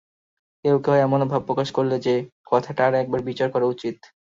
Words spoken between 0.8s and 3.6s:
কেউ এমনও ভাব প্রকাশ করলে যে, কথাটা আর-একবার বিচার